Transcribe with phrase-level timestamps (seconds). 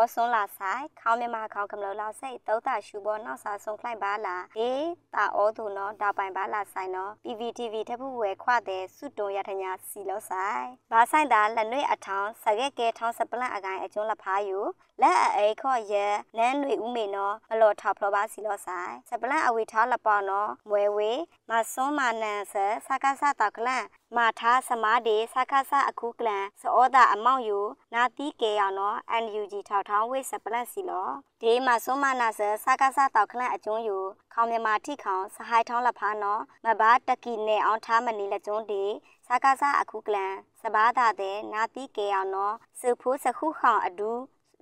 [0.00, 14.58] ောဆွန်လာဆိုင်ခေါင်းမြမခေါင်းကမလို့လောက်စိတ်တောတာရှူပေါ်နောက်စာဆုံခိုင်ပါလားအေးတာဩသူနော်ဒါပိုင်ပါလားဆိုင်နော် PVTV ထပ်ဖို့ဝဲခွတဲ့စွတ်တုံရထညာစီလို့ဆိုင်ဘာဆိုင်တာလက်နွေအထောင်းစရက်ကေထောင်းစပလန့်အကိုင်အကျွန်းလက်ဖားယူ
[15.02, 16.06] လက်အိခော့ရဲ
[16.38, 21.12] နန်းတွေဥမေနော်မလော်ထောက်ဖလောပါစီလို့ဆိုင်စပလန့်အဝီထားလက်ပေါ်နော်မွဲဝေ
[21.50, 22.54] မဆွန်မနန်ဆ
[22.86, 27.60] စကားစတောက်ကလန့် မာထားစမားဒေစခါဆအခုကလန်စောတာအမောင်ယူ
[27.94, 31.08] နာတီးကေအောင်နော် NUG ထောက်ထောင်းဝိစပလန့်စီလော
[31.42, 33.98] ဒီမှာဆွမ်းမနာဆစခါဆတောက်ခလန့်အကျွန်းယူ
[34.32, 38.84] ခေါမြမာထိခေါင်စဟိုင်ထောင်းလက်ဖားနော်မဘာတကီနဲ့အောင်ထားမနီလက်ကျွန်းဒီ
[39.26, 44.10] စကားဆအခုကလန်စဘာသာတဲ့နာတီးကေအောင်နော်စဖိုးစခုခေါင်အဒူ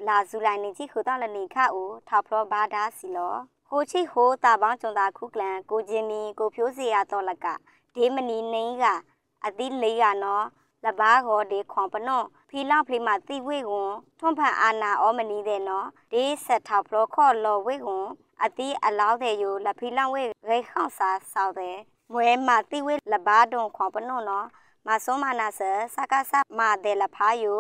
[0.06, 3.34] လာဇူလိုင်နေကြီးခုတော့လနေခအူထောက်ဖလောဘာဒါစီလော
[3.68, 7.46] ဟိုချိဟိုတာပေါင်းကျွန်းတာခုကလန်ကိုချင်းမီကိုဖြိုးစီရတော့လက
[7.94, 8.86] ဒေမနီနေက
[9.44, 10.44] အတိလေးရနော်
[10.84, 18.06] လဘာကိုဒီခွန်ပနော့ဖီလောက်ဖလီမာတိဝေကွန်ထွန်ဖန်အာနာအောမနီတဲ့နော်ဒီဆက်ထောက်ဖလောခေါ်လော်ဝေကွန်
[18.45, 21.77] အတိအလောက်တဲ့ယူလဖီလောက်ဝေရေခေါန့်စာဆောက်တဲ့
[22.12, 24.47] မွဲမာတိဝေလဘာဒုံခွန်ပနော့နော်
[24.86, 25.61] မဆုံမနာဆ
[25.95, 27.55] စကားဆမာတဲ့လဖာယူ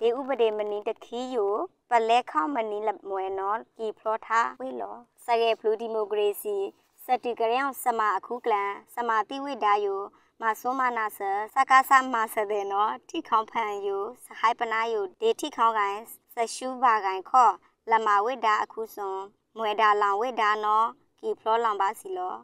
[0.00, 1.46] ဒီဥပဒေမနီတခီယူ
[1.90, 6.56] ပလဲခေါမနီလမွဲနော်ကီဖလောထားဝေလောစရဲဖလူဒီမိုကရေစီ
[7.04, 10.00] စတိကရောင်စမအခုကလန်စမတိဝိဒါယို
[10.44, 11.20] မဆွမ်းမနာဆ
[11.54, 15.98] စကားဆမဆတဲ့နော်ထိခေါဖန်ယူစဟိုက်ပနာယူဒေထိခေါကိုင်
[16.34, 17.54] ဆရှူဘာကိုင်ခော့
[17.90, 19.18] လမဝိဒါအခုစွန်
[19.56, 20.86] မွေဒါလောင်ဝိဒါနော်
[21.20, 22.34] ကီဖလောလောင်ပါစီလော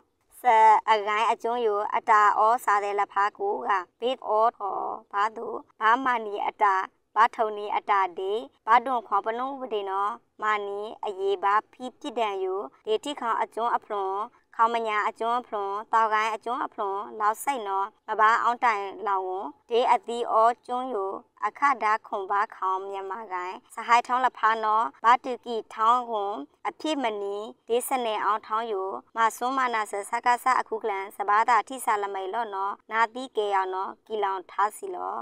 [0.41, 0.43] ဆ
[0.91, 3.71] အဂိုင်းအကျွန်းယူအတာဩစားတဲ့လက်ဖားကိုက
[4.01, 4.79] ဘေးဩထော
[5.13, 5.47] ဘာသူ
[5.81, 6.75] ဘာမနီအတာ
[7.15, 8.33] ဘာထုံနီအတာဒီ
[8.67, 12.55] ဘာတွန်ခွန်ပနုဝဒေနော်မာနီအရေးဘာဖီပြစ်ဒံယူ
[12.87, 14.17] ဒေတိခေါအကျွန်းအဖလွန်
[14.57, 20.35] ခေါမညာအကျွန်းဖလွန်တောက်ကိုင်းအကျွန်းအဖလွန်လောက်စိတ်နော်မဘာအောင်တိုင်လောင်ဝန်ဒေအသီဩ
[20.67, 21.07] ကျွန်းယူ
[21.47, 26.35] အခဒါခွန်ဘာခေါမြန်မာကိုင်းစဟိုက်ထောင်းလဖာနော်ဘာတူကီထောင်းကွန်
[26.69, 27.37] အဖြစ်မနီ
[27.69, 28.83] ဒေစနေအောင်ထောင်းယူ
[29.17, 35.17] မဆွမ်းမနာဆစကားဆအခုကလန်စဘာတာထိဆာလမိတ်လော့နော်နာတိကေအောင်နော်ကီလောင်ထားစီလော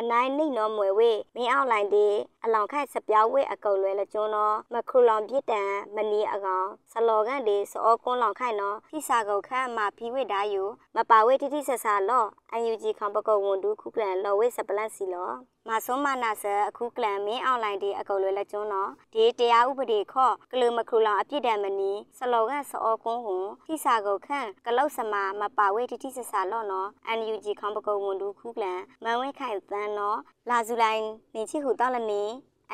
[0.00, 2.06] အနိုင်နိနော်မွယ်ဝေမင်းအောင်လိုင်းဒီ
[2.44, 10.62] အလောင်ခိုက်စပြောင်းဝေအကုတ်လွဲလကျွန်းနော်မခူလောင်ပြစ်တန်မနီအကောင်ဆလောကန်ဒီစောကွန်းလောင်ခိုက်နော်ဖိစာကုတ်ခန့်မှာဖီဝိဒါယူ
[10.96, 15.30] မပါဝေတိတိဆဆာလော့အန်ယူဂျီခံပကုတ်ဝန်ဒူခုကလန်လော်ဝေစပလန့်စီလော
[15.70, 30.18] မဆုံးမနာဆာအခုကလန်မင်းအွန်လိုင်းဒီအကုတ်လွယ်လက်ကျွန်းတော့ဒီတရားဥပဒေခော့ကလူမခူလောင်အပြစ်ဒဏ်မနီဆလောကဆောကွန်းဟွန်ထိစာကုတ်ခန့်ကလောက်စမာမပါဝဲတိတိဆဆာလော့နော် NUG ခေါင်ပကုံဝန်ဒူခုကလန်မန်ဝဲခိုင်သန်းနော်
[30.50, 32.22] လာဇူလိုင်းနေချီဟူတော့လနေ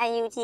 [0.09, 0.37] NUG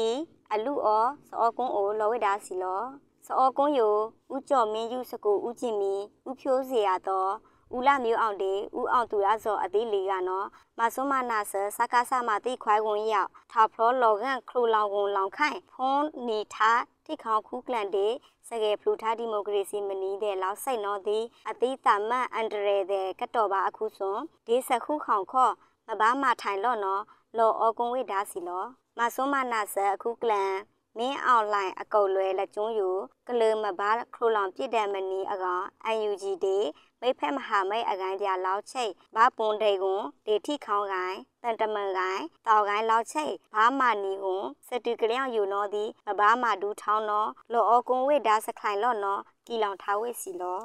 [0.52, 2.86] အလူအောဆောကွန်းအိုလော်ဝဲဒါစီလော်
[3.26, 3.96] စောကွန်ယို
[4.36, 5.94] ဥကြော့မင်းယူစကူဥကျင်မီ
[6.30, 7.32] ဥဖြိုးစီရတော့
[7.76, 10.48] ဦးလာမျိုးအောင်တေဦးအောင်သူရစောအသေးလေးကနော်
[10.80, 18.08] မဆွမနာဆစကားဆမတိခွိုင်းဝင်ရောက်ထာဖလောလောကန်ခရူလောင်ကုန်လောင်ခိုင်ဖုံးနေထားတိခေါခုကလန်တေ
[18.48, 25.54] စကယ်ဖလူထားဒီမိုကရေစီမနီတဲ့လောက်စိတ်နော်သည်အသေးတမတ်အန်ဒရဲတဲ့ကတော်ပါအခုစွန်ဒီစခုခေါင်ခော့
[25.88, 27.04] မဘာမထိုင်လော့နော်
[27.38, 28.66] လောအောကွန်ဝိဒါစီလော
[28.98, 30.54] မဆွမနာဆအခုကလန်
[30.98, 32.90] မင်းအွန်လိုင်းအကုတ်လွဲလက်ကျွန်းယူ
[33.28, 35.66] ကလမဘာခရူလောင်ပြစ်တယ်မနီအကောင်
[36.10, 36.58] UNG တေ
[37.04, 45.86] မိဖက်မဟာမိတ်အကိုင်းတရားလောက်ချိတ်ဘာပွန်တေကွန်ဒေထိခေါင်းကိုင်းတန်တမန်ကိုင်းတောက်ကိုင်းလောက်ချိတ်ဘာမာနီကွန်စတူကလျောင်ယူနော်ဒီ
[46.20, 50.62] ဘာမာဒူထောင်းနော်လောအောကွန်ဝိဒါစခိုင်လော့နော်ကီလောင်ထားဝိစီလော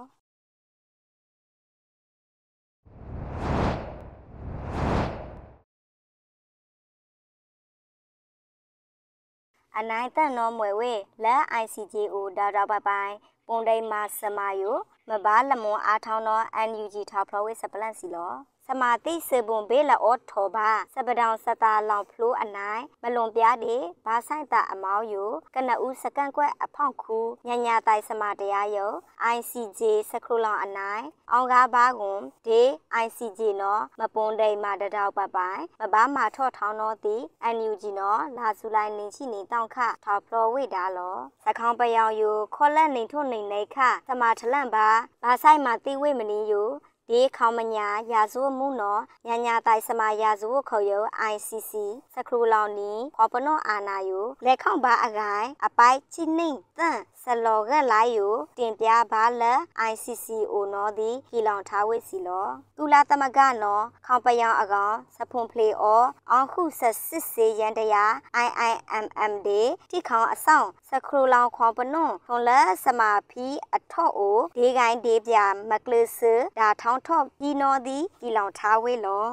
[9.79, 10.93] အနိုင်တန်နော်မွယ်ဝေ
[11.25, 13.15] လက် ICJO ဒါဒါပိုင်ပိုင်
[13.47, 14.77] ပုံဒိမာစမာယို
[15.11, 18.33] မဘာလမွန်အားထောင်းတော့ NUG ထောက်ဖရဝေစပလန့်စီလော
[18.71, 23.77] စမာတိစေဘွန်ဘေးလောထောဘာစပဒောင်စတာလောင်ဖလိုအနိုင်မလွန်ပြားဒီ
[24.07, 28.93] ဘာဆိုင်တာအမောင်းယိုကနဦးစကန်ကွက်အဖောင့်ခူညညာတိုင်စမာတရားယို
[29.37, 29.81] ICJ
[30.11, 32.63] စခရူလောင်အနိုင်အောင်ကားဘာကွန်ဒီ
[33.05, 37.17] ICJ နော်မပွန်ဒိမာတတောက်ပပိုင်မဘာမာထော့ထောင်းတော့ဒီ
[37.57, 43.77] NUG နော်လာစုလိုက်နေချိနေတောင့်ခထောက်ဖလိုဝိဒါလောစခေါင်ပယောင်ယိုခေါ်လက်နေထုံနေနေခ
[44.09, 44.89] စမာထလန့်ပါ
[45.23, 46.71] ဘာဆိုင်မှာတိဝိမနီယို
[47.11, 50.93] ဒီခေါမညာရာဇဝမှုနော်ညာညာတိုင်စမရာဇဝခေါ်ယ
[51.33, 51.73] ICC
[52.15, 59.43] စခရူလောင်နီခေါပနောအာနာယိုလက်ခေါဘာအကိုင်အပိုက်ချိနှင်းတန့် ဆလောကလိုက်ယိုတင်ပြပါလ
[59.91, 62.47] ICC အိုနော်ဒီကီလောင်ထားဝိစီလော
[62.79, 68.05] ကုလာသမဂနော်ခေါပယောင်အကောင်စဖွန်ဖလေအောအောင်ခုဆက်စစ်စေရန်တရာ
[68.47, 75.37] IIMM ဒီတိခေါအဆောင်စခရူလောင်ခေါပနွန်ထွန်လက်စမာဖီအထော့အိုဒေဂိုင်းဒေပြ
[75.71, 76.21] မကလစ
[76.59, 79.27] ဒါထောင်းထော့ပြီးနော်ဒီကီလောင်ထားဝေလော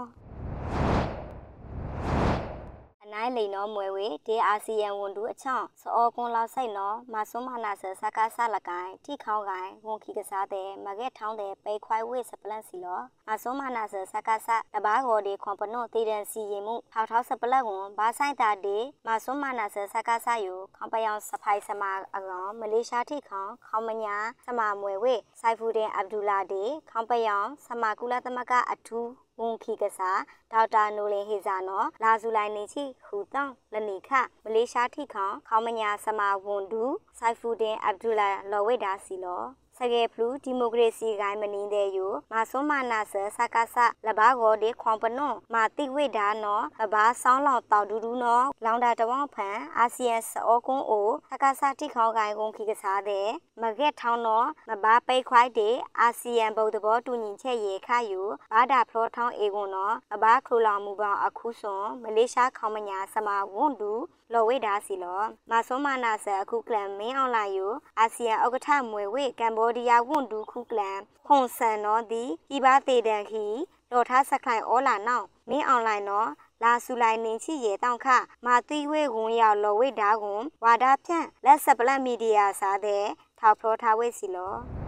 [3.13, 18.77] နိုင်လိန်နော်မွယ်ဝေဒေအာဆီယံဝန်တူအချောင်းစောကွန်လောက်ဆိုင်နော်မဆွမ်းမနာဆစကားဆလကိုင်ထိခေါင်းကိုင်ဝန်ခီကစားတဲ့မကဲထောင်းတဲ့ပေခွိုင်ဝေစပလန့်စီလောမဆွမ်းမနာဆစကားဆတဘာဂောဒီခွန်ပနောတည်တဲ့စီရင်မှုထောက်ထောက်စပလန့်ဝန်ဘာဆိုင်တာဒီ
[19.07, 30.21] မဆွမ်းမနာဆစကားဆယူခေါပယောင်စဖိုင်စမာအကောင်မလေးရှားထိခေါင်းခေါမညာစမမွယ်ဝေဆိုင်ဖူဒင်အဗ်ဒူလာဒီခေါပယောင်စမကုလသမဂအထူး ဝန်ခီကစား
[30.51, 34.09] ဒေါက်တာနိုလင်ဟေဇာနော်လာဇူလိုက်နေချီဟူတောင်းလနီခ
[34.44, 36.83] မလေးရှားထိခေါခေါမညာစမာဝန်ဒူ
[37.19, 39.44] ဆိုင်ဖူဒင်အဗ်ဒူလာလော်ဝိဒါစီလော
[39.78, 43.78] စကေဖလူဒီမိုကရေစီဂိုင်းမနင်းတဲ့ယိုမာဆွမ်းမနာဆစကားဆ
[44.08, 53.28] လဘာဂောဒီခွန်ပနွန်မာတိဝိဒါနော်လဘာဆောင်းလောင်တောက်ဒူဒူနော်လောင်တာတဝောင်းဖန်အာဆီယံစောကွန်းအိုစကားဆတိခေါဂိုင်းကုန်းခိကစားတဲ့
[53.62, 58.22] မကက်ထောင်းနော်မဘာပိတ်ခွိုက်တဲ့အာဆီယံဗုဒ္ဓဘောတူညီချက်ရေခယူ
[58.52, 63.94] ဘာဒါဖလောထောင်းအေကွန်နော်လဘာခရူလောင်မူပေါအခုစွန်မလေးရှားခေါမညာစမာဝွန်ဒူ
[64.33, 72.24] လော်ဝိဒါစီလောမဆွမ်းမနာဆအခုကလန်မင်းအောင်လာယိုအာဆီယံဥက္ကဋ္ဌမွေဝေကမ်ဘောဒီးယားဝန်ဒူခုကလန်ခွန်ဆန်နော်ဒီ
[72.56, 73.45] ဤပါတေတန်ခီ
[73.91, 76.30] လော်ထားစခိုင်ဩလာနောက်မင်းအောင်လိုက်နော်
[76.63, 78.07] လာဆူလိုက်နင်းချီရေတောင်ခ
[78.45, 83.06] မာတိဝေကွန်ရောက်လော်ဝိဒါကွန်ဝါဒဖြန့်လက်စပလက်မီဒီယာစားတဲ့
[83.39, 84.82] ထောက်ဖလောထားဝိစီလော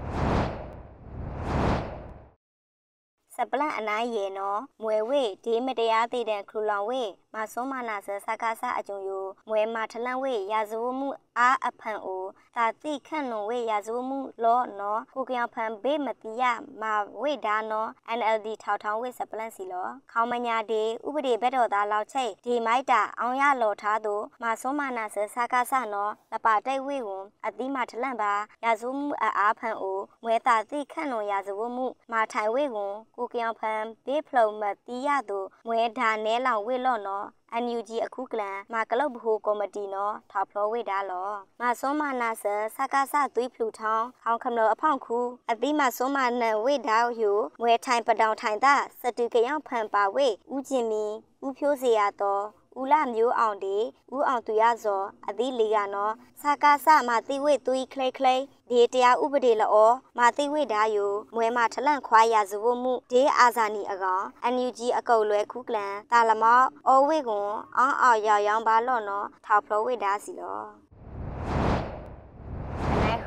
[3.36, 7.04] စပလန့်အနိုင်ရေနော်မွယ်ဝေဒီမတရားသိတဲ့ခရူလောင်ဝေ
[7.34, 16.44] မဆွမ်းမနာဆစကားဆအကြုံယိုမွဲမထလန့်ဝေရာဇဝမှုအားအဖန်အိုသာတိခန့်နုံဝေရာဇဝမှုလောနော်ကိုကံဖန်ဘေးမတိယ
[16.82, 16.84] မ
[17.22, 28.34] ဝေဒါနော် NLD ထောက်ထောင်းဝေစပလန့်စီလောခေါမညာဒီဥပဒေဘက်တော်သားလောက်ချိတ်ဒီမိုက်တာအောင်ရလော်ထားသူမဆွမ်းမနာဆစကားဆနော်လပတိတ်ဝေဝန်အတိမထလန့်ပါ
[28.64, 37.26] ရာဇဝမှုအားဖန်အိုမွဲသာတိခန့်နုံရာဇဝမှုမထိုင်ဝေဝန်ကိုကယောင်ဖန်ဘေးဖလုံမတီရသူမွဲဒါနဲလောင်ဝေလော့နော်
[37.64, 41.30] NUG အခုကလန်မကလုတ်ဘဟုကော်မတီနော်ထောက်ဖလောဝေဒါလော
[41.62, 42.46] မစောမနာဆ
[42.76, 45.20] စကားစသွေးဖလူထောင်းခေါင်ခမလောအဖောင့်ခု
[45.52, 47.32] အတိမစောမနဝေဒါဟူ
[47.62, 51.06] မွဲထိုင်ပတောင်ထိုင်တာစတူကယောင်ဖန်ပါဝေဥကျင်မီ
[51.46, 52.44] ဥဖြိုးစေရတော်
[52.80, 53.78] ဦးလာမျိုးအောင်ဒီ
[54.14, 58.36] ဦးအောင်သူရဇော်အသီးလေးကနော်စာကားစမာတိဝိသွီခလိခလိ
[58.70, 70.60] ဒီတရားဥပဒေလောမာတိဝိဒါယိုမွဲမထလန့်ခွာရဇဝမှုဒေအာဇာနီအကောင် NUG အကုတ်လွဲခုကလန်တာလမောက်အောဝိကွန်အောင်းအော်ရောင်ရောင်ပါလော့နော်ထောက်ဖလောဝိဒါစီလော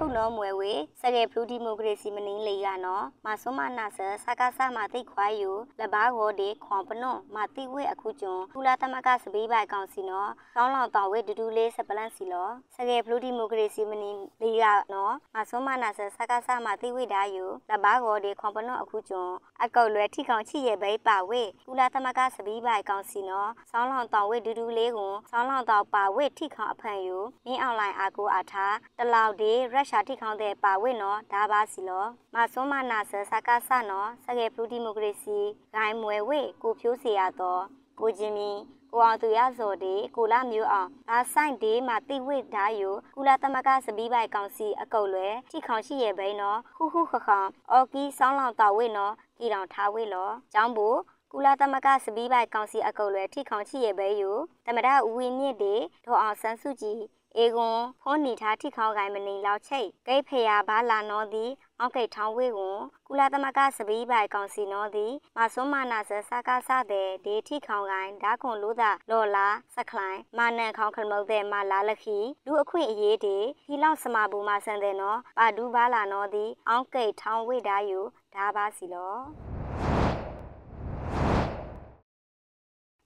[0.00, 0.72] ခုနော်မွယ်ဝေ
[1.02, 5.50] စကေဖလူဒီမိုကရေစီမနင်းလေးကနော်မဆွမနာဆစကားဆမတိခွာယူ
[5.80, 35.38] လဘာဂောဒီခွန်ပနွန်မတိဝေအခုကျွန်းကုလာသမကစပီးပိုင်ကောင်စီနော်ကောင်းလောင်တော်ဝေဒူဒူလေးစပလန့်စီလောစကေဖလူဒီမိုကရေစီမနင်းလေးကနော်မဆွမနာဆစကားဆမတိဝေဒါယူလဘာဂောဒီခွန်ပနွန်အခုကျွန်းအကောက်လွယ်ထိကောင်ချီရဲ့ဘိပါဝေကုလာသမကစပီးပိုင်ကောင်စီနော်ဆောင်းလောင်တော်ဝေဒူဒူလေးကိုဆောင်းလောင်တော်ပါဝေထိကောင်အဖန်ယူမင်းအွန်လိုင်းအာကိုအားထားတလောက်ဒီရက်ရှာထိခေါင်းတဲ့ပါဝိနော်ဒါပါစီလောမဆွမ်းမနာဆစကားဆနော်စကေဖလူဒီမိုကရေစီ
[35.74, 37.62] ဂိုင်းမွယ်ဝေကိုဖြိုးစီရတော့
[38.00, 38.50] ကိုချင်းမီ
[38.92, 50.88] ကိုအောင်သူရဇော်ဒီကိုလာမျိုးအောင်ဒါဆိုင်ဒီမှာတိဝိဒါယိုကုလာသမကစပီးပိုင်ကောင်စီအကုတ်လွယ်ထိခေါင်ရှိရဲ့ဘိန်းနော်ခုခုခခေါင်အော်ကီဆောင်းလောင်တော်ဝိနော်ကီတောင်ထားဝိလောကျောင်းဘူ
[51.32, 54.30] ကုလာသမကစပီးပိုင်ကောင်စီအကုတ်လွယ်ထိခေါင်ရှိရဲ့ဘဲယူ
[54.66, 55.74] တမဒဦးဝင်းမြင့်ဒီ
[56.06, 57.00] ဒေါ်အောင်ဆန်းစုကြည်
[57.36, 78.00] အေကွန်ဖုန်နီထားထိခေါကိုင်မနေလောက်ချိတ်ဂိတ်ဖေယာဘာလာနောသည်အောက်ကိတ်ထောင်းဝေကွန်ကုလာသမကစပီးပိုင်ကောင်စီနောသည်မဆွမ်းမနာဆစကားစတဲ့ဒေထိခေါကိုင်ဓာခွန်လို့သာလော်လာစခလိုင်းမာနန်ခေါခမုတ်တဲ့မလာလခီလူအခွင့်အရေးတွေဒီလောက်စမဘူမဆန်တဲ့နော်ပါဒူဘာလာနောသည်အောက်ကိတ်ထောင်းဝေဓာယူ
[78.34, 79.16] ဓာပါစီလော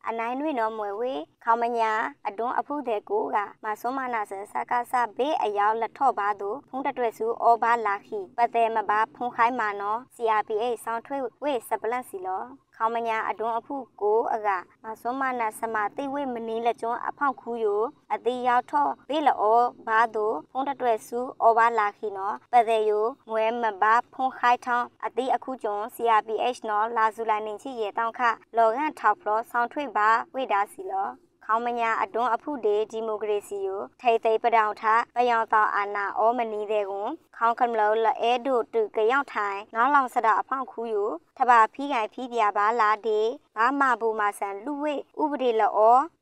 [0.08, 1.12] အနိုင်တွေနော်မွယ်ဝေ
[1.44, 1.92] ခေါမညာ
[2.28, 12.42] အတွန်းအဖုတဲ့ကိုကမဆွမ်းမနာဆစကားစဘေးအယောက်လက်ထော့ပါသူဖုံးတတွဲစုအောဘာလာခီပတဲ့မဘာဖုံခိုင်းမာနော် CRPA ဆောင်းထွေးဝေစပလန့်စီလော
[12.76, 14.48] ခေါမညာအတွန်းအဖုကိုအက
[14.84, 17.66] မဆွမ်းမနာစမသိဝေမနီလက်ကျွန်းအဖောက်ခူးယ
[18.12, 22.90] အတိရောက်ထော့ဘေးလောဘာသူဖုံးတတွဲစုအောဘာလာခီနော်ပတဲ့ယ
[23.30, 28.20] မွဲမဘာဖုံခိုင်းထောင်းအတိအခုကျွန်း CRPH နော်လာဇူလိုင်နေချီရေတောင်းခ
[28.56, 31.08] လော်ကန်ထောက်ဖလောဆောင်းထွေးပါဝေဒါစီလော
[31.46, 34.82] ခေါမညာအတွန်းအဖုတေဒီမိုကရေစီကိုထိတ်သိပတောင်ထ
[35.16, 41.04] ပယောင်တော်အာနာအောမနီတဲ့ကွန်ခေါင်ကမလောလဲဒိုတူကရောက်ထိုင်နောင်းလောင်စတာအဖောက်ခူးယူ
[41.38, 43.20] ထဘာဖီးကိုင်ဖီးပြပါလာဒီ
[43.56, 45.70] ဘာမဘူမဆန်လူဝေဥပဒေလော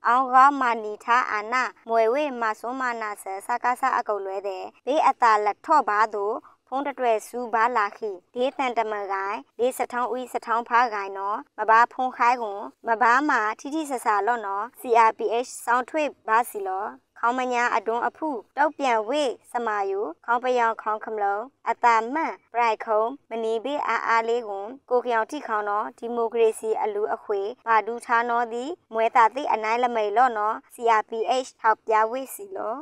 [0.06, 6.24] အောင်ကမာနီထားအာနာမွေဝေမဆွမ်းမနာဆစကားစအကုတ်လွဲတဲ့ဘေးအတာလက်ထော့ပါသူ
[6.72, 16.86] ဖုံးတတွဲစူဘာလာခိဒေးတန်တမဂိုင်ဒေးစထောင်းဦးစထောင်းဖားဂိုင်နော်မဘာဖုံးခိုင်းကွန်မဘာမာထီထီဆဆာလော့နော် CRPH စောင်းထွေဘာစီလော
[17.18, 19.22] ခေါင်းမညာအတွန်းအဖုတောက်ပြန်ဝေ
[19.52, 32.76] စမာယုခေါင်းပယောင်ခေါင်းခမလုံးအတာမန့်ပရိုက်ခုံမနီဘေးအားအားလေးကွန်ကိုကြောင်တိခေါင်းနော်ဒီမိုကရေစီအလူအခွေပါဒူးထားနော်သည်မွဲတာသိအနိုင်လမိတ်လော့နော် CRPH ထောက်ပြဝေစီလော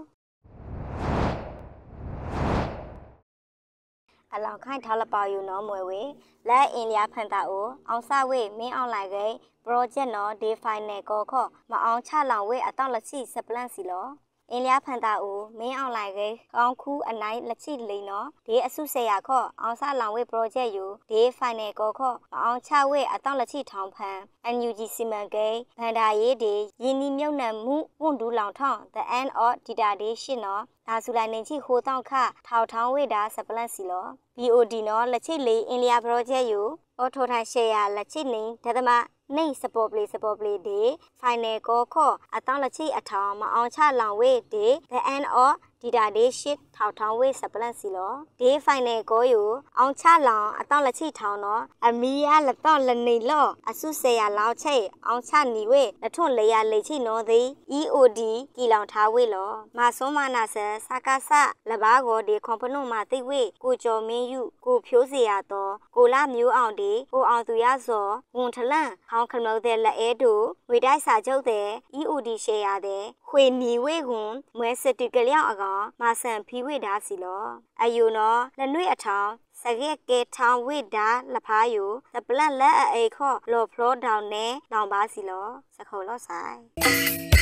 [4.34, 6.02] အလောင်ခိုင်ထားလပါယူနော်မွေဝေ
[6.48, 9.26] လက်အင်လျာဖန်တာအိုအောင်စဝေမင်းအောင်လိုက်ကေ
[9.64, 14.08] project နော် day final ကောခော့မအောင်ချလောင်ဝေအတော့လက်ချိစပလန့်စီလော
[14.50, 24.18] အင်းလျာဖန်တာဦးမင်းအောင်လိုက်ကေကောင်းခူးအနိုင်လက်ချိလိန်နော်ဒီအစုဆေရခော့အောင်စလောင်ဝေ project ယူဒီ final ကောခော့မအောင်ချဝေအတော့လက်ချိထောင်ဖန်
[24.54, 32.12] NUG စီမံကိန်းဗန္ဒာရေးဒီယင်းဒီမြုပ်နှံမှုဝန်ဒူလောင်ထောင်း the end of data day ရှင်းနော် ဒါစုလိုက်နေချိဟိုတောင်းခ
[32.46, 34.06] ထောက်ထောင်းဝေတာစပလန့်စီလော
[34.38, 36.62] BOD နော်လက်ချိလေးအင်းလျာ project ယူ
[36.98, 38.90] အော်ထိုထိုင်ရှယ်ယာလက်ချိနေဒသမ
[39.36, 40.80] နေစပေါ်ပလေးစပေါ်ပလေးဒီ
[41.20, 49.42] final ကိုခောအတောင်းလက်ချိအထောင်မအောင်ချလောင်ဝေဒီ the end of ဒီတာဒေးရှစ်ထောက်ထောင်းဝေးစပလန့်စီလောဒေးဖိုင်နယ်ကိုယူ
[49.78, 57.46] အောင်ချလောင်အတော့လက်ချိထောင်းနော်အမီယာလက်တော့လနေလော့အဆုဆေရလောက်ချိအောင်ချနီဝေးလက်ထွန်လေရလေချိနော်သည်
[57.78, 58.20] EOD
[58.56, 61.30] ကီလောင်ထားဝေးလောမဆွမ်းမနာဆန်စကားဆ
[61.68, 71.66] လဘာကိုဒီကွန်ပနုမှာသိဝေးကိုကျော်မင်းယူကိုဖြိုးစီရတော့ကိုလာမျိုးအောင်ဒီကိုအောင်သူရစောဝန်ထလန့်ဟောင်းခမုတ်တဲ့လက်အဲတို့ဝေတိုက်စာချုပ်တဲ့
[71.98, 77.44] EOD ရှယ်ရတဲ့ခွေနီဝေးကွန်မွဲစစ်တီကလျောက်အကောင်မာဆန်ဖီဝေဒါစီလော
[77.82, 79.30] အယူနော်လက်နွေအထောင်
[79.60, 87.37] စရက်ကေထောင်ဝိဒါလဖာယိုသပလန့်လက်အိခော့လော်ဖလောဒေါင်နဲလောင်ပါစီလောစခုံလောဆိုင်